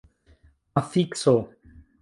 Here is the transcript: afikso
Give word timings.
afikso 0.81 1.35